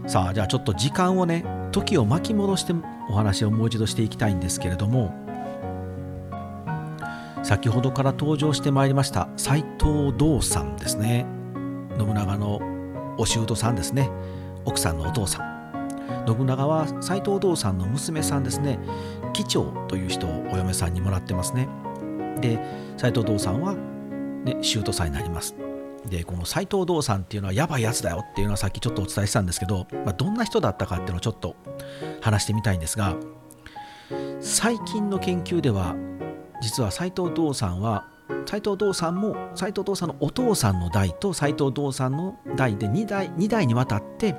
[0.08, 2.74] さあじゃあちょっと時間をね時を巻き戻して
[3.10, 5.14] お話をもう一度していきたいんですけれども
[7.50, 11.26] 先ほどから登場してまいりました斎藤道さんですね。
[11.98, 12.60] 信長の
[13.18, 14.08] お舅さんですね。
[14.66, 16.28] 奥さんのお父さん。
[16.28, 18.78] 信長は斎藤道さんの娘さんですね。
[19.34, 21.68] 機長という人をお嫁さんにもらってますね。
[22.40, 22.60] で
[22.98, 25.56] 斎藤道さんは、ね、舅さんになります。
[26.08, 31.56] でこの斎藤道さんっていうのはやばいやつだよっていうのはさっきちょっとお伝えしたんですけど、まあ、どんな人だったかっていうのをちょっと
[32.22, 33.16] 話してみたいんですが
[34.40, 35.96] 最近の研究では
[36.62, 38.08] 実は斎藤道さんは
[38.46, 44.36] 斎藤道さんも斎藤道さんのお父さんの代と斎藤道さんの代で2代 ,2 代にわたって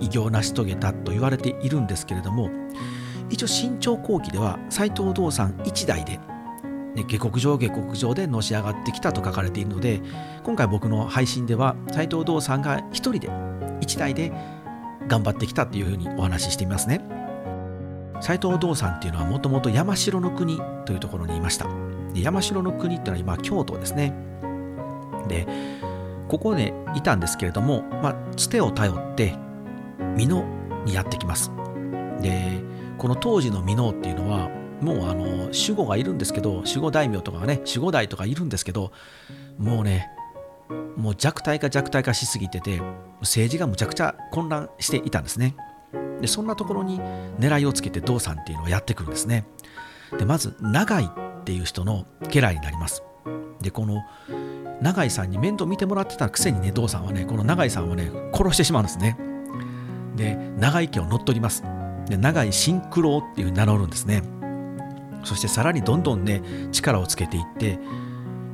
[0.00, 2.50] 偉業を成し遂げたと言われているんですけれども
[3.30, 6.18] 一応新潮後期では斎藤道さん1代で、
[6.94, 10.00] ね、下克上下克上でのし上がってきたと書かれているので
[10.44, 14.32] 今回僕の配信では斎藤道さんが1人で1代で
[15.06, 17.17] 頑張ってきたというふうにお話ししてみますね。
[18.20, 21.66] 斎藤道さんっていうのはもともと山城の国というところにいました
[22.14, 24.14] 山城の国っていうのは今京都ですね
[25.28, 25.46] で
[26.28, 29.34] ここでいたんですけれども、まあ、つてを頼って
[30.16, 30.44] 美濃
[30.84, 31.50] にやってきます。
[32.20, 32.60] で
[32.98, 34.50] この当時の美濃っていうのは
[34.80, 38.92] もうあの守護がいるんですけど守護大名とかね守護代とかいるんですけど
[39.58, 40.10] もうね
[40.96, 42.80] もう弱体化弱体化しすぎてて
[43.20, 45.56] 政治がむちゃくちゃ混乱していたんですね。
[46.20, 47.00] でそんなところに
[47.38, 49.46] 狙いをつけて道さんっていうのはやってくるんですね。
[50.18, 51.08] でまず永井っ
[51.44, 53.02] ていう人の家来になります。
[53.60, 54.02] でこの
[54.80, 59.18] 永井さんに面倒見てもらってたくせにね道さんはねこの永井さんをね殺してしまうんですね。
[60.18, 61.62] で長井家を乗っ取ります
[62.08, 64.22] で長井新九郎っていうふうに名乗るんですね
[65.24, 67.78] そしてさらにどんどんね力をつけていって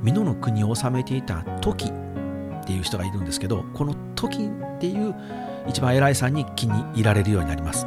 [0.03, 5.15] 美濃の国を治めていた時っていう人がいるんですけどこの時っていう
[5.67, 7.87] 一番偉いさんに気に入られるようになります。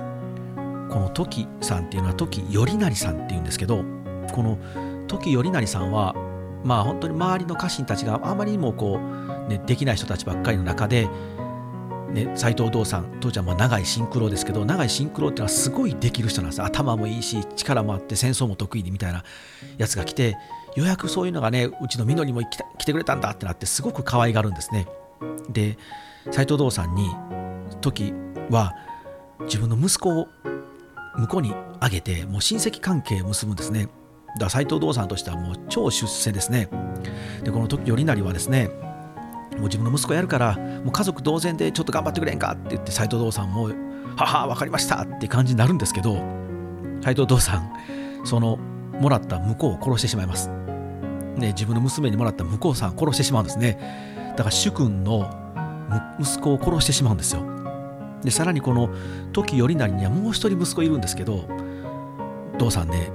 [0.89, 3.83] この時さんっていうのは時頼成さんっていうんですけど
[4.31, 4.57] この
[5.07, 6.15] 時頼成さんは
[6.63, 11.07] まあ本当に周りの家臣たちがあまりにもこう、ね、できない人たちばっかりの中で
[12.07, 16.63] ね、斎藤道さん当時はまあ長いシンクロですけど長いシンクロっていうのはすごいできる人なんです。
[16.63, 19.23] 頭もいいし力もあって戦争も得意でみたいな
[19.77, 20.37] やつが来て
[20.75, 24.87] ようやくそういうのがねうちのみのりも来てくれたんだってなってすごく可愛がるんですね。
[25.49, 25.77] で
[26.31, 27.09] 斎藤道さんに
[27.81, 28.13] 時
[28.49, 28.73] は
[29.41, 30.27] 自分の息子を
[31.17, 33.89] 向こうにあげてもう親戚関係を結ぶんですね
[34.39, 36.69] だ斎藤道さんとしてはもう超出世ですね
[37.43, 38.69] でこの時頼成はですね
[39.57, 43.71] もう自分の息子やるからもう家族同然でちょっと頑張ってくれんかって言って斎藤道さんも
[44.15, 46.17] 「はは分かりました」って感じになるんですけど
[47.01, 47.71] 斎藤道さん
[48.23, 48.57] その
[48.99, 50.49] もらった向こうを殺してしまいます。
[51.37, 53.77] ね、自分の娘にもらった向こうさん殺してしまうんですね。
[54.31, 55.29] だから主君の
[56.19, 57.56] 息子を殺してしまうんですよ。
[58.27, 58.89] でさらにこの
[59.31, 61.47] 時頼成にはもう一人息子いるんですけど
[62.59, 63.09] 道さんね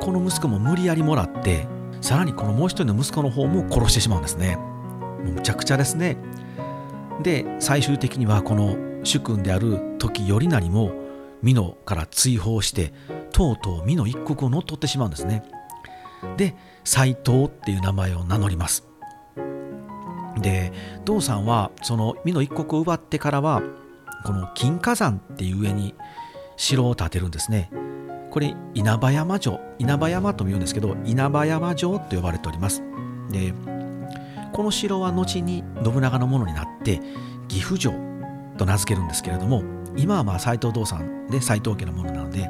[0.00, 1.66] この息子も無理やりもらって
[2.00, 4.56] さらにこのもう一人の息子の方も殺してしまうんですね。
[5.22, 6.16] むちゃくちゃですね。
[7.22, 10.92] で最終的にはこの主君である時頼成も
[11.42, 12.94] 美濃から追放して
[13.32, 15.42] とうとう美濃一国を乗っ取ってしまうんですね。
[16.38, 18.88] で斎藤っていう名前を名乗ります。
[20.40, 20.72] で
[21.04, 23.62] 道さんはその美濃一国を奪ってからは
[24.24, 25.94] この金華山っていう上に
[26.56, 27.70] 城を建てるんですね。
[28.30, 29.60] これ稲葉山城。
[29.78, 32.82] 稲葉山とも言うんですけど稲葉山城と呼ばれております。
[33.30, 33.52] で
[34.52, 37.00] この城は後に信長のものになって
[37.48, 37.92] 岐阜城
[38.56, 39.62] と名付けるんですけれども
[39.96, 42.48] 今はまあ斎藤道さんで斎藤家のものなので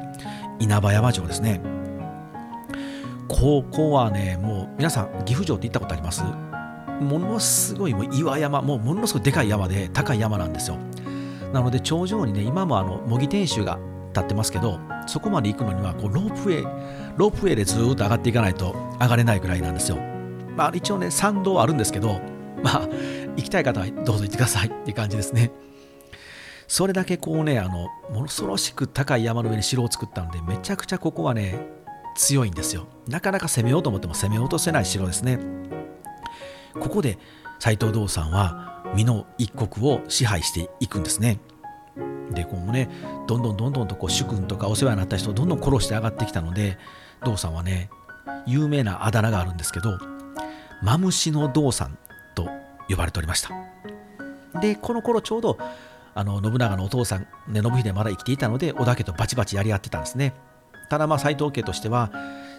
[0.59, 1.61] 稲葉山城ですね。
[3.27, 6.23] ここはねもう皆さん岐阜城って行ったことあります？
[7.01, 8.61] ものすごいもう岩山。
[8.61, 10.77] もうものすごいでかい山で高い山なんですよ。
[11.53, 13.79] なので頂上にね今もあの模擬天守が
[14.13, 16.63] 立ってますけどそこまで行くのにはこうロープウェイ
[17.17, 19.97] ロープウェイでずっと上がっていかないと上がれないぐらいなんですよ
[20.55, 22.21] まあ、一応ね、参道あるんですけど、
[22.63, 22.87] まあ、
[23.35, 25.51] 行きたい方はどうぞ行ってくださいっていう感じですね。
[26.67, 31.59] それだけこうね、あの、もの恐ろしく高い山の上に城を作ったので、めちゃくちゃここはね、
[32.15, 32.87] 強いんですよ。
[33.07, 35.37] なかなか攻めようと思っても攻め落とせない城ですね。
[36.79, 37.19] ここで、
[37.65, 41.39] 斎藤道さんは美濃一国を支配していくんですね。
[42.29, 42.87] でこうね
[43.25, 46.77] どんどんどんどんとこう主君とかお世話になった人をどんどん殺して上がってきたので
[47.23, 47.89] 道さんはね
[48.45, 49.97] 有名なあだ名があるんですけど
[50.83, 51.97] マムシの道さん
[52.35, 52.47] と
[52.87, 53.49] 呼ばれておりました
[54.61, 55.57] でこの頃ちょうど
[56.13, 60.35] あの信長のお父さん、ね、信秀まだ生きていたので織田家とバチバチやり合ってたんですね
[60.91, 62.11] ただまあ斎藤家としては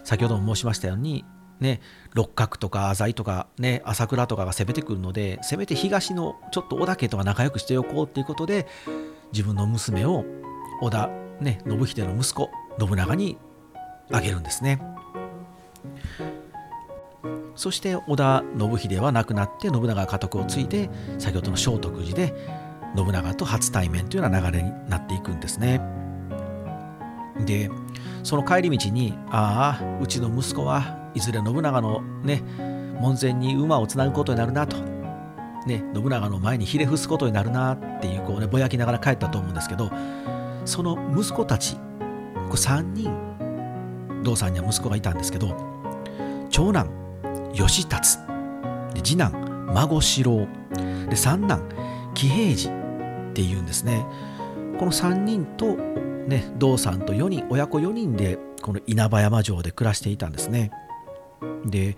[0.03, 1.25] 先ほども申しましたように
[1.61, 1.81] ね、
[2.15, 8.67] 六角とか浅井とか、ね、朝倉とかが攻めてくるのでせめて東のちょっと織田家とは仲良くしておこうっていうことで
[9.33, 10.25] 自分の娘を
[10.83, 11.09] 織田、
[11.41, 13.39] ね、信秀の息子信長に
[14.13, 14.81] あげるんですね。
[17.55, 22.35] そして織田信秀は亡くなって信長家督を継いで先ほどの聖徳寺で
[22.95, 25.81] 信長と初対面というような流れになっていくんですね。
[27.45, 27.71] で
[28.23, 32.43] その帰り道にああうちの息子はいずれ信長のね
[33.01, 34.77] 門前に馬をつなぐことになるなと、
[35.67, 39.91] ね、信長の前にひれ伏すことになるなっていうこうねぼやきながら帰ったと思うんですけど
[40.65, 45.57] その息子たちこれ3人道さんには息子がいたんですけど
[46.51, 46.89] 長男
[47.55, 48.19] 義達
[49.03, 50.47] 次男孫四郎
[51.09, 51.69] で三男
[52.15, 54.07] 喜平次っていうんですね。
[54.79, 60.71] この3人とね道さんと4人親子4人でこの稲葉山城で暮らしていたんですね。
[61.65, 61.97] で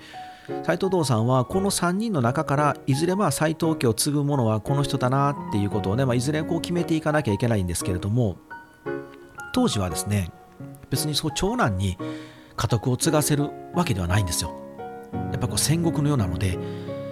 [0.65, 8.39] 斎藤道さんはこの3人の中からいずれまあ斎藤家を継ぐ者はこの人だなっていうことをね、まあ、いずれこう決めていかなきゃいけないんですけれども
[9.53, 10.31] 当時はですね
[10.91, 11.99] 別にそう長男に
[12.57, 14.59] 家督を継がせるわけではないんですよ。
[15.13, 16.59] やっぱこう戦国のようなので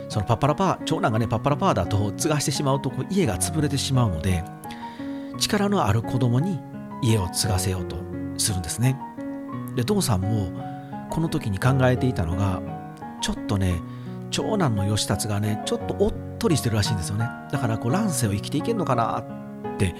[0.08, 4.44] そのパッパラパー長男がねパッパラパーだと継がしてしまうとこう家が潰れてしまうので
[5.38, 6.58] 力のある子供に
[7.02, 7.96] 家を継がせようと
[8.38, 8.98] するんですね。
[9.74, 10.50] で父さんも
[11.16, 12.60] この時に考えていたのが
[13.22, 13.80] ちょっとね
[14.30, 17.26] 長男の義達がねちょっとおっとりしてるらしいんですよね。
[17.50, 19.24] だからこう乱世を生きていけるのかなっ
[19.78, 19.94] て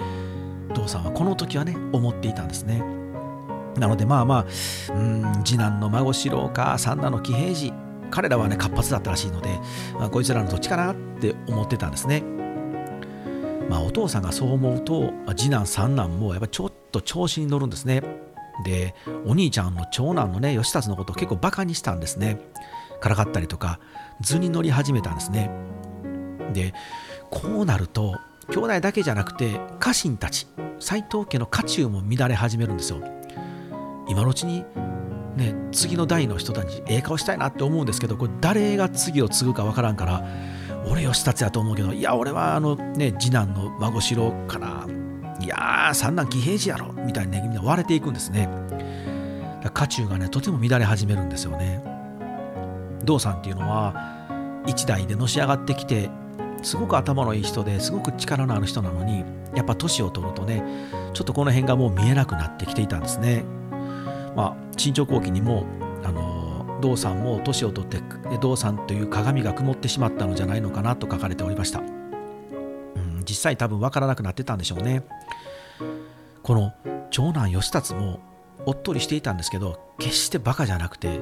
[0.75, 2.83] 父さんはこの時はね思っていたんですね。
[3.79, 4.45] なのでまあま
[4.89, 7.73] あうん次男の孫四郎か三男の喜平次
[8.11, 9.59] 彼らはね活発だったらしいので、
[9.95, 12.21] まあ、こいつらのどっちかなって思ってたんですね。
[13.71, 18.26] まあお父さんがそう思うと次男三男もやっぱちょっと調子に乗るんですね。
[18.63, 22.39] でお兄ちゃんの長男のね義達のことを結構バカにしたんですね。
[22.99, 23.79] からかったりとか
[24.21, 25.51] 図に乗り始めたんですね。
[26.53, 26.73] で
[27.29, 30.47] こうなると兄弟だけじゃなくて家臣たち
[30.79, 33.01] 斎藤家の家中も乱れ始めるんですよ。
[34.07, 34.63] 今のうちに
[35.35, 40.25] ね次の代の人たちええ顔したいなって思うんですけどこれ誰が次を継ぐかわからんから
[40.89, 44.87] 俺義達やと思うけどいや俺はあのね次男の孫四郎かな。
[45.39, 48.49] いやー三男喜平次やろみたいにねみんな割れていくんですね。
[49.73, 51.83] 家中がねとても乱れ始めるんですよね。
[53.03, 54.17] 道さんっていうのは
[54.65, 56.09] 一代でのし上がってきて
[56.63, 59.23] すごく頭のいい人ですごく力のある人なのに
[59.55, 60.63] やっぱ年を取るとね
[61.13, 63.43] ちょっとこの辺がもう見えなくなってきていたんですね。
[64.35, 65.65] まあ新潮後期にも
[66.03, 68.01] あの道さんも年を取って
[68.41, 71.81] 道さんという鏡が曇ってしまったのじゃないのかなと書かれておりました、
[73.27, 75.03] 実際多分分からなくなってたんでしょうね。
[76.43, 76.73] この
[77.11, 78.19] 長男義達も
[78.65, 81.19] おっとりしていたんですけど決してバカじゃなくて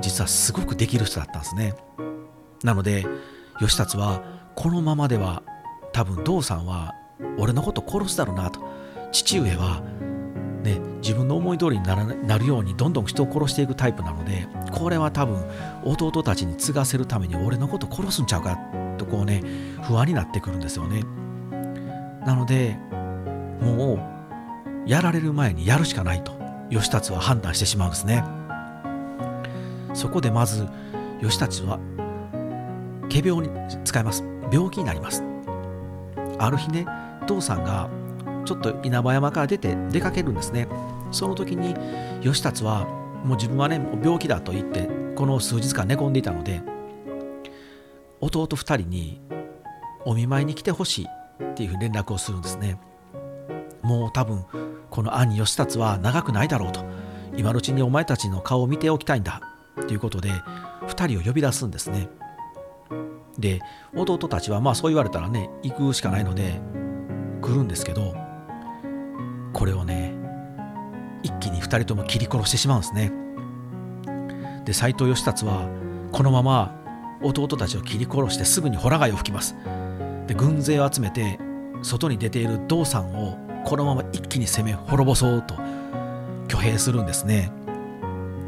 [0.00, 1.74] 実はすごくできる人だったんですね。
[2.62, 3.06] なので
[3.60, 4.22] 義達は
[4.54, 5.42] このままでは
[5.92, 6.94] 多分道さんは
[7.38, 8.60] 俺のこと殺すだろうなと。
[9.10, 9.82] 父上は
[10.62, 15.42] ね、自分の思い通りにならなるようにどんどん人を殺していくタイプなのでこれは多分
[15.84, 18.58] 弟たちに継がせるために俺のこと殺すんちゃうか
[19.08, 19.42] こうね
[19.82, 21.02] 不安になってくるんですよね。
[22.26, 22.76] なので
[23.60, 23.94] も
[24.86, 26.32] うやられる前にやるしかないと
[26.70, 28.22] 義達は判断してしまうんですね。
[29.94, 30.66] そこでまず
[31.20, 31.78] 義達は
[33.10, 33.50] 仮病に
[33.84, 34.24] 使います。
[34.52, 35.24] 病気になります。
[36.38, 36.86] ある日ね
[37.26, 37.88] 父さんが
[38.44, 40.68] ちょっと稲葉山から出て出かけるんですね。
[41.10, 41.74] その時に
[42.22, 42.84] 義達は
[43.24, 46.62] もう自分はね病気だと言ってこの数日間寝込んでいたので
[48.20, 49.20] 弟2人に
[50.04, 51.06] お見舞いに来てほしい
[51.44, 52.80] っていう連絡をするんですね。
[53.82, 54.44] もう多分
[54.90, 56.84] この兄義達は長くないだろうと。
[57.36, 59.40] 今のうちにお前たちの顔を見ておきたいんだ。
[59.86, 60.30] ということで
[60.88, 62.08] 2人を呼び出すんですね。
[63.38, 63.60] で
[63.94, 66.60] 弟たちはまあそう言われたらね行くしかないので
[67.40, 68.16] 来るんですけど
[69.52, 70.16] これをね
[71.22, 73.12] 一気に2人とも切り殺してしまうんですね。
[74.64, 75.68] で斎藤義達は
[76.12, 76.77] このまま
[77.22, 79.56] 弟たちを切り殺してすぐにホラ貝を吹きます。
[80.26, 81.38] で軍勢を集めて
[81.82, 85.54] 外に出ている道さんをこのまま一気に攻め滅ぼそうと
[86.48, 87.50] 挙兵するんですね。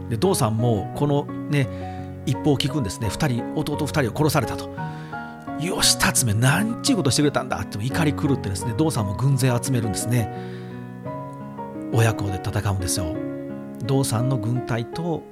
[0.09, 1.69] で道さんもこのね
[2.27, 3.09] 一報を聞くんですね。
[3.09, 4.71] 2人弟2人を殺されたと。
[5.61, 10.33] 義達めなんちゅうことしてくれたんだって怒り狂ってですね道さんも軍勢を集めるんですね。
[11.93, 13.15] 親子で戦うんですよ。
[13.85, 15.23] 道さんの軍隊と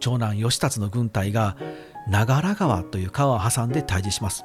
[0.00, 1.56] 長男義達の軍隊が
[2.08, 4.44] 長良川という川を挟んで対峙します。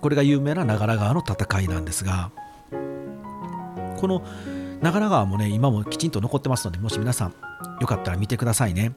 [0.00, 2.30] これが有名な長良川の戦いなんですが
[2.70, 4.22] この
[4.80, 7.34] 長良川もね今もきちんと残ってますのでもし皆さん
[7.80, 8.92] よかったら見てくださいね。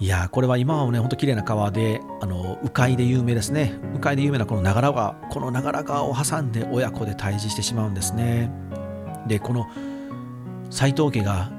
[0.00, 3.74] いやこれは今はねほんと綺麗な川であの鵜飼で有名ですね。
[3.94, 8.50] 鵜飼で有名なこの長良川この長良川を挟んで親子で対峙してしまうんですね。
[9.26, 9.66] でこの
[10.70, 11.50] 斎藤家が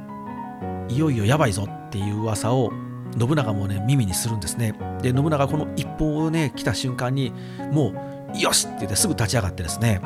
[0.87, 2.71] いよいよやばいぞっていう噂を
[3.19, 4.73] 信長もね耳にするんですね。
[5.01, 7.33] で信長この一報をね来た瞬間に
[7.71, 7.93] も
[8.33, 8.67] うよし!
[8.67, 10.01] って言ってすぐ立ち上がってですね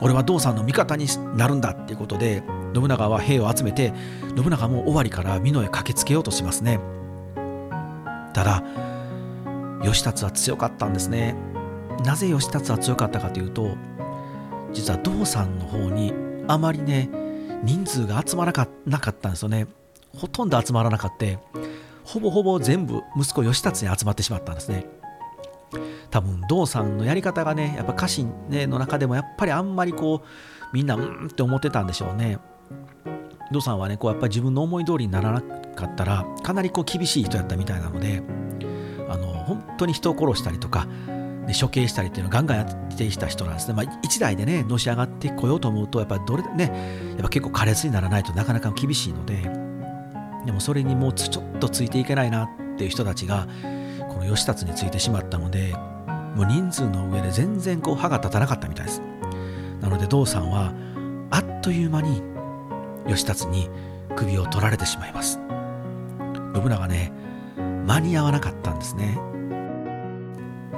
[0.00, 2.42] 俺は道さんの味方になるんだっていうことで
[2.74, 3.92] 信長は兵を集めて
[4.36, 6.80] 信長も尾張から美濃へ駆けつけようとしますね。
[8.32, 8.62] ただ
[9.82, 11.34] 義達は強かったんですね。
[12.04, 13.76] なぜ義達は強かったかというと
[14.72, 16.14] 実は道さんの方に
[16.48, 17.10] あまりね
[17.62, 18.52] 人数が集まら
[18.86, 19.66] なかったんですよね。
[20.16, 21.26] ほとんど集まらなかった
[22.10, 24.84] ほぼほぼ全部息子義達に集まってしまったんですね。
[26.10, 30.26] 多分道さんのやり方がねやっぱ家臣、ね、の中でもやっぱりあんまりこう
[30.74, 32.38] みんなうんって思ってたんでしょうね。
[33.52, 38.22] 道さんはねこうやっぱり自分の思い通りにならなかったらかなりこう厳しい人やったみたいなので
[39.08, 49.69] あの本当に人を殺したりとか、ね、処刑したりっていうのをガンガンやってきた人なんですね、まあ、一代でねのし上がってこようと思うとやっぱりどれねやっぱ結構苛烈にならないとなかなか厳しいので。
[50.46, 53.46] でもそれにもうちょっとついていけないなっていう人たちが
[54.08, 55.74] この義達についてしまったので
[56.34, 59.02] もう人数の上で全然こう歯が立たなかったみたいです。
[59.80, 60.72] なので道さんは
[61.30, 62.22] あっという間に
[63.06, 63.68] 義達に
[64.16, 65.40] 首を取られてしまいます。
[66.54, 67.12] 信長ね
[67.86, 69.18] 間に合わなかったんですね。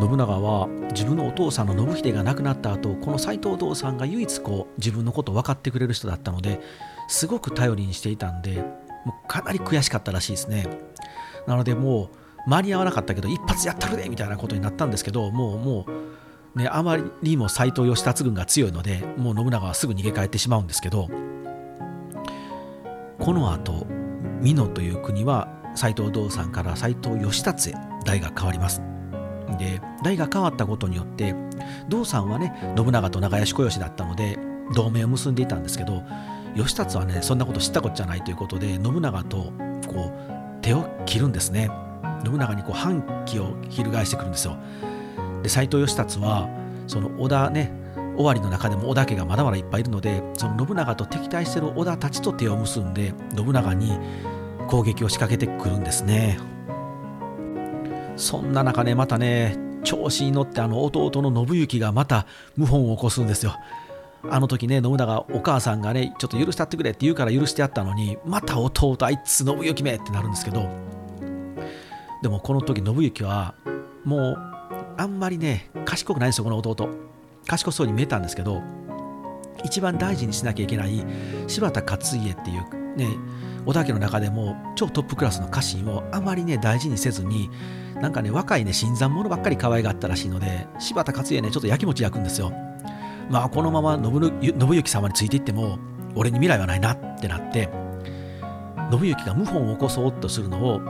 [0.01, 6.61] 信長は自分のお父さんの信秀が亡くなった後この斎藤道さんが唯一こう自分のことを分かってくれる人だったので
[7.09, 8.65] すごく頼りにしていたんで
[9.05, 10.67] もうかなり悔しかったらしいですね。
[11.47, 12.11] なのでも
[12.47, 15.87] う間に合わなかったけど一発やったるでみたいなことになったんですけどもうも
[16.55, 21.09] うねあまりにも斎藤義達軍が強いのでもう信長はすぐ逃げ帰ってしまうんですけど
[23.19, 23.87] この後
[24.43, 27.75] 美濃という国は斎藤道さんから斎藤義達へ
[28.05, 28.83] 代が変わります。
[29.59, 31.35] で代が変わったことによって
[31.89, 34.39] 道さんはね信長と長屋小吉だったので
[34.75, 36.03] 同盟を結んでいたんですけど
[36.55, 39.53] 義達はねそんなこと知ったことじゃないということで信長と
[39.87, 41.71] こう手を切るんですね。
[42.25, 44.57] 信長にこう反旗を翻してくるんですよ。
[45.43, 46.49] で斎藤義達は
[46.87, 47.73] その織田ね
[48.17, 53.99] 尾張の中でも織田家がまだまだいっぱいいるのでその信長と敵対してる織田たちと手を結んで信長に
[54.69, 56.39] 攻撃を仕掛けてくるんですね。
[58.17, 62.27] そんな中ねまたね調子に乗ってあの弟の信行がまた
[62.57, 63.57] 謀反を起こすんですよ。
[64.31, 70.69] あの時ね信長お母さんがねちょっと許してやってくれって言うから許してやったのにまた弟あいつ信行めってなるんですけど
[72.23, 73.55] でもこの時信行は
[74.05, 74.39] もう
[74.97, 76.89] あんまりね賢くないんですよこの弟。
[77.47, 78.63] 賢そうに見えたんですけど
[79.65, 81.05] 一番大事にしなきゃいけない
[81.49, 83.09] 柴田勝家っていうね
[83.65, 87.51] 織田家の中でも超トップクラスの家臣をあまりね大事にせずに
[88.01, 92.53] なんかね若いね新参者ばっかり可愛がったらしいので柴田勝家ねちょっとやきもち焼くんですよ。
[93.31, 95.79] まあこのまま信行様についていっても
[96.15, 97.69] 俺に未来はないなってなって
[98.91, 100.81] 信行が謀反を起こそうとするのを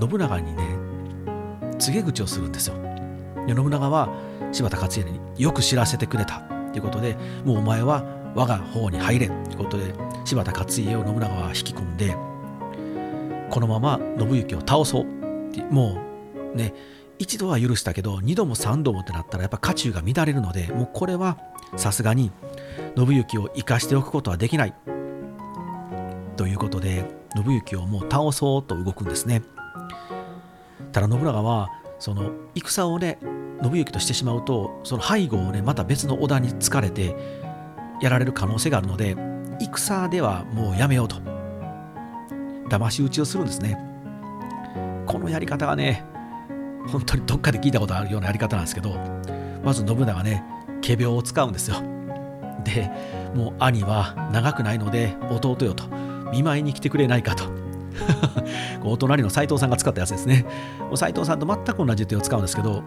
[0.00, 0.76] 信長にね
[1.78, 2.74] 告げ口をするんですよ。
[3.46, 4.08] 信長は
[4.52, 6.40] 柴田勝家によく知らせてくれた。
[6.72, 9.26] ということでもうお前は我が方に入れ。
[9.26, 12.14] ということで柴田勝家を信長は引き込んで
[13.50, 15.04] このまま信行を倒そう。
[15.48, 15.98] っても
[16.54, 16.74] うね
[17.18, 21.38] 一度は許したけど二度も三度もってなったらやっぱ家中が乱れるのでもうこれは
[21.76, 22.30] さすがに
[22.96, 24.74] 信行を生かしておくことはできない。
[26.36, 27.04] ということで
[27.34, 29.42] 信行をもう倒そうと動くんですね。
[30.92, 33.18] ただ信長はその戦をね
[33.62, 37.16] 信行としてしまうとその背後をねまた別の織田に疲れて
[38.00, 39.16] やられる可能性があるので
[39.58, 41.16] 戦ではもうやめようと。
[42.68, 43.76] 騙し討ちをするんですね。
[45.06, 46.04] このやり方がね
[46.86, 48.94] 本当にどっかで聞いたことあるようなやり方なんですけど
[49.64, 50.44] まず信長ね
[50.80, 51.82] 仮病を使うんですよ。
[52.64, 52.90] で
[53.34, 55.84] もう兄は長くないので弟よと
[56.32, 57.44] 見舞いに来てくれないかと。
[58.84, 60.46] お隣の斎藤さんが使ったやつですね。
[60.94, 62.82] 斎藤さんと全く同じ手を使うんですけど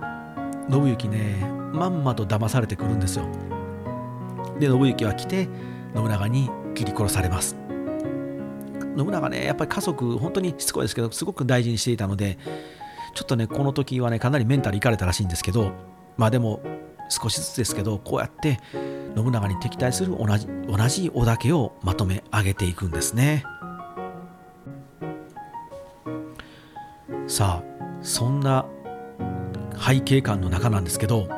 [0.69, 3.25] 信行ねまんまと騙されてくるんですよ。
[4.59, 5.49] で信行は来て
[5.95, 7.55] 信長に切り殺されます。
[8.97, 12.37] 信長ねやっぱり家族本当にしつこいですけどすごく大事にしていたので
[13.13, 15.71] ちょっとねこの時はねかなりメンタルいかれたらしいんですけど
[16.17, 16.61] まあでも
[17.09, 18.59] 少しずつですけどこうやって
[19.15, 23.43] 信長に敵対する同じ同じ織田家をまとめ上げていくんですね。
[27.27, 27.63] さあ
[28.01, 28.65] そんな
[29.77, 31.29] 背景感の中なんですけど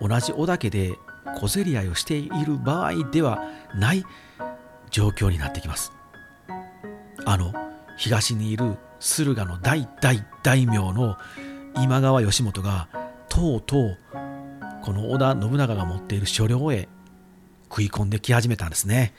[0.00, 0.96] 同じ織田家で
[1.36, 3.42] 小競り合いをしている場合では
[3.74, 4.04] ない
[4.90, 5.92] 状況になってきます。
[7.24, 7.52] あの
[7.96, 11.16] 東にいる駿河の大大大名の
[11.76, 12.88] 今川義元が
[13.28, 13.98] とうとう
[14.82, 16.88] この織田信長が持っている所領へ
[17.70, 19.12] 食い込んでき始めたんですね。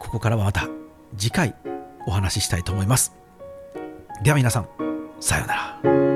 [0.00, 0.68] ここからはまた
[1.16, 1.54] 次回
[2.06, 3.14] お話ししたいと思います。
[4.22, 4.68] では皆さん
[5.20, 6.15] さようなら。